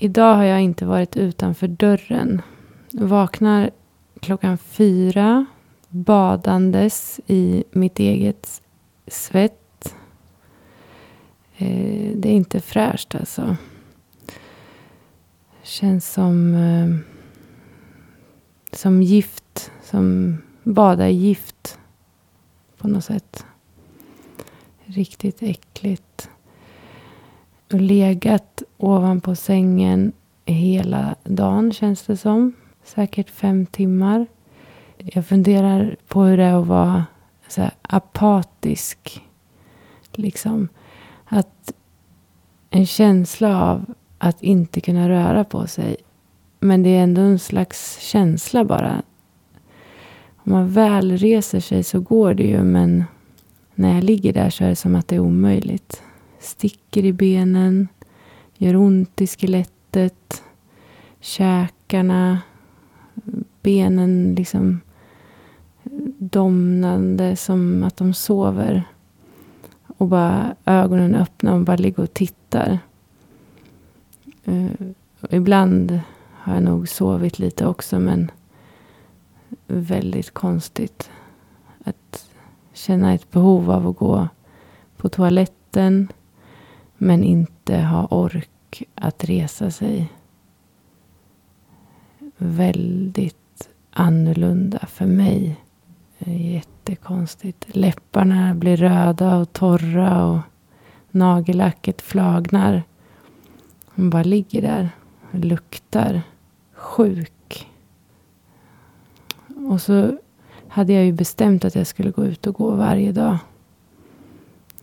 idag 0.00 0.34
har 0.34 0.44
jag 0.44 0.60
inte 0.60 0.86
varit 0.86 1.16
utanför 1.16 1.68
dörren. 1.68 2.42
Vaknar 2.92 3.70
klockan 4.20 4.58
fyra 4.58 5.46
badandes 5.88 7.20
i 7.26 7.64
mitt 7.70 7.98
eget 7.98 8.62
svett. 9.06 9.94
Eh, 11.56 12.12
det 12.16 12.28
är 12.28 12.32
inte 12.32 12.60
fräscht 12.60 13.14
alltså. 13.14 13.56
Känns 15.62 16.12
som, 16.12 16.54
eh, 16.54 16.96
som 18.72 19.02
gift. 19.02 19.72
Som 19.82 20.38
bada 20.62 21.08
i 21.08 21.14
gift. 21.14 21.78
På 22.78 22.88
något 22.88 23.04
sätt. 23.04 23.44
Riktigt 24.84 25.42
äckligt. 25.42 26.30
Och 27.72 27.80
legat 27.80 28.62
ovanpå 28.76 29.34
sängen 29.34 30.12
hela 30.44 31.14
dagen 31.24 31.72
känns 31.72 32.02
det 32.02 32.16
som. 32.16 32.52
Säkert 32.84 33.30
fem 33.30 33.66
timmar. 33.66 34.26
Jag 34.98 35.26
funderar 35.26 35.96
på 36.08 36.22
hur 36.22 36.36
det 36.36 36.44
är 36.44 36.60
att 36.60 36.66
vara 36.66 37.04
så 37.48 37.60
här, 37.60 37.70
apatisk. 37.82 39.22
Liksom. 40.12 40.68
Att 41.24 41.72
en 42.70 42.86
känsla 42.86 43.62
av 43.62 43.94
att 44.18 44.42
inte 44.42 44.80
kunna 44.80 45.08
röra 45.08 45.44
på 45.44 45.66
sig. 45.66 45.96
Men 46.60 46.82
det 46.82 46.88
är 46.96 47.02
ändå 47.02 47.20
en 47.20 47.38
slags 47.38 47.98
känsla 48.00 48.64
bara. 48.64 49.02
Om 50.36 50.52
man 50.52 50.68
väl 50.68 51.18
reser 51.18 51.60
sig 51.60 51.82
så 51.82 52.00
går 52.00 52.34
det 52.34 52.46
ju. 52.46 52.62
Men 52.62 53.04
när 53.74 53.94
jag 53.94 54.04
ligger 54.04 54.32
där 54.32 54.50
så 54.50 54.64
är 54.64 54.68
det 54.68 54.76
som 54.76 54.94
att 54.94 55.08
det 55.08 55.16
är 55.16 55.20
omöjligt. 55.20 56.02
Sticker 56.40 57.04
i 57.04 57.12
benen. 57.12 57.88
Gör 58.56 58.76
ont 58.76 59.20
i 59.20 59.26
skelettet. 59.26 60.42
Käkarna. 61.20 62.40
Benen 63.62 64.34
liksom 64.34 64.80
domnande 66.18 67.36
som 67.36 67.82
att 67.82 67.96
de 67.96 68.14
sover. 68.14 68.84
Och 69.96 70.06
bara 70.06 70.56
ögonen 70.64 71.14
öppna 71.14 71.54
och 71.54 71.60
bara 71.60 71.76
ligger 71.76 72.02
och 72.02 72.14
tittar. 72.14 72.78
Uh, 74.48 74.64
eh, 74.64 74.70
ibland 75.30 76.00
har 76.32 76.54
jag 76.54 76.62
nog 76.62 76.88
sovit 76.88 77.38
lite 77.38 77.66
också 77.66 77.98
men 77.98 78.30
väldigt 79.66 80.30
konstigt. 80.30 81.10
Att 81.84 82.30
känna 82.72 83.14
ett 83.14 83.30
behov 83.30 83.70
av 83.70 83.88
att 83.88 83.96
gå 83.96 84.28
på 84.96 85.08
toaletten 85.08 86.08
men 87.02 87.24
inte 87.24 87.76
ha 87.76 88.06
ork 88.06 88.82
att 88.94 89.24
resa 89.24 89.70
sig. 89.70 90.12
Väldigt 92.36 93.68
annorlunda 93.90 94.78
för 94.86 95.06
mig. 95.06 95.56
Jättekonstigt. 96.18 97.66
Läpparna 97.76 98.54
blir 98.54 98.76
röda 98.76 99.36
och 99.36 99.52
torra 99.52 100.26
och 100.26 100.38
nagellacket 101.10 102.02
flagnar. 102.02 102.82
Hon 103.84 104.10
bara 104.10 104.22
ligger 104.22 104.62
där 104.62 104.90
och 105.32 105.38
luktar 105.38 106.22
sjuk. 106.72 107.68
Och 109.70 109.82
så 109.82 110.18
hade 110.68 110.92
jag 110.92 111.04
ju 111.04 111.12
bestämt 111.12 111.64
att 111.64 111.74
jag 111.74 111.86
skulle 111.86 112.10
gå 112.10 112.24
ut 112.24 112.46
och 112.46 112.54
gå 112.54 112.70
varje 112.70 113.12
dag. 113.12 113.38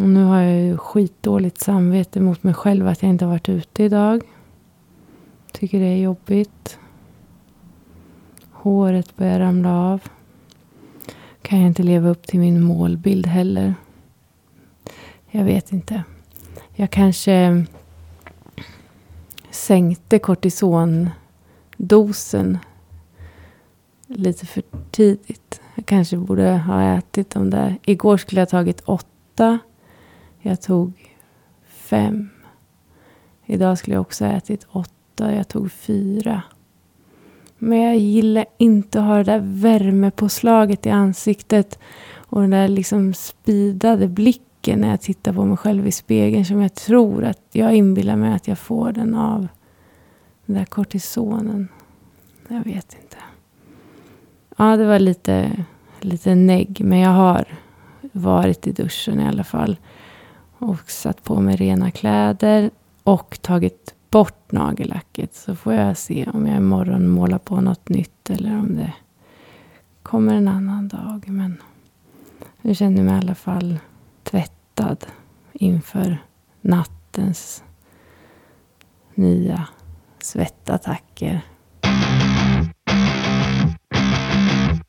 Och 0.00 0.08
nu 0.08 0.24
har 0.24 0.40
jag 0.40 0.60
ju 0.60 0.76
skitdåligt 0.76 1.60
samvete 1.60 2.20
mot 2.20 2.42
mig 2.42 2.54
själv 2.54 2.88
att 2.88 3.02
jag 3.02 3.10
inte 3.10 3.24
har 3.24 3.32
varit 3.32 3.48
ute 3.48 3.84
idag. 3.84 4.22
Tycker 5.52 5.80
det 5.80 5.86
är 5.86 5.96
jobbigt. 5.96 6.78
Håret 8.52 9.16
börjar 9.16 9.38
ramla 9.38 9.74
av. 9.74 10.02
Kan 11.42 11.58
jag 11.58 11.66
inte 11.66 11.82
leva 11.82 12.08
upp 12.08 12.26
till 12.26 12.40
min 12.40 12.62
målbild 12.62 13.26
heller. 13.26 13.74
Jag 15.30 15.44
vet 15.44 15.72
inte. 15.72 16.02
Jag 16.74 16.90
kanske 16.90 17.64
sänkte 19.50 20.18
kortisondosen 20.18 22.58
lite 24.06 24.46
för 24.46 24.62
tidigt. 24.90 25.60
Jag 25.74 25.86
kanske 25.86 26.16
borde 26.16 26.58
ha 26.58 26.98
ätit 26.98 27.30
de 27.30 27.50
där. 27.50 27.78
Igår 27.84 28.16
skulle 28.16 28.40
jag 28.40 28.46
ha 28.46 28.50
tagit 28.50 28.80
åtta. 28.80 29.58
Jag 30.40 30.60
tog 30.62 31.14
fem. 31.66 32.28
Idag 33.46 33.78
skulle 33.78 33.96
jag 33.96 34.00
också 34.00 34.24
ha 34.24 34.32
ätit 34.32 34.66
åtta. 34.70 35.34
Jag 35.34 35.48
tog 35.48 35.72
fyra. 35.72 36.42
Men 37.58 37.78
jag 37.78 37.98
gillar 37.98 38.46
inte 38.58 39.00
att 39.00 39.06
ha 39.06 39.16
det 39.16 39.22
där 39.22 39.40
värmepåslaget 39.42 40.86
i 40.86 40.90
ansiktet. 40.90 41.78
Och 42.16 42.40
den 42.40 42.50
där 42.50 42.68
liksom 42.68 43.14
spidade 43.14 44.08
blicken 44.08 44.80
när 44.80 44.90
jag 44.90 45.00
tittar 45.00 45.32
på 45.32 45.44
mig 45.44 45.56
själv 45.56 45.86
i 45.86 45.92
spegeln. 45.92 46.44
Som 46.44 46.62
jag 46.62 46.74
tror 46.74 47.24
att 47.24 47.42
jag 47.52 47.74
inbillar 47.74 48.16
mig 48.16 48.34
att 48.34 48.48
jag 48.48 48.58
får 48.58 48.92
den 48.92 49.14
av 49.14 49.48
den 50.46 50.56
där 50.56 50.64
kortisonen. 50.64 51.68
Jag 52.48 52.64
vet 52.64 52.96
inte. 53.02 53.16
Ja, 54.56 54.76
det 54.76 54.86
var 54.86 54.98
lite, 54.98 55.64
lite 56.00 56.34
negg. 56.34 56.80
Men 56.84 56.98
jag 56.98 57.10
har 57.10 57.44
varit 58.12 58.66
i 58.66 58.72
duschen 58.72 59.20
i 59.20 59.28
alla 59.28 59.44
fall. 59.44 59.76
Och 60.58 60.90
satt 60.90 61.24
på 61.24 61.40
mig 61.40 61.56
rena 61.56 61.90
kläder. 61.90 62.70
Och 63.02 63.38
tagit 63.42 63.94
bort 64.10 64.52
nagellacket. 64.52 65.34
Så 65.34 65.56
får 65.56 65.74
jag 65.74 65.96
se 65.96 66.26
om 66.32 66.46
jag 66.46 66.56
imorgon 66.56 67.08
målar 67.08 67.38
på 67.38 67.60
något 67.60 67.88
nytt. 67.88 68.30
Eller 68.30 68.58
om 68.58 68.76
det 68.76 68.92
kommer 70.02 70.34
en 70.34 70.48
annan 70.48 70.88
dag. 70.88 71.28
Men 71.28 71.62
jag 72.62 72.76
känner 72.76 73.02
mig 73.02 73.14
i 73.14 73.18
alla 73.18 73.34
fall 73.34 73.78
tvättad 74.22 75.06
inför 75.52 76.18
nattens 76.60 77.64
nya 79.14 79.68
svettattacker. 80.20 81.40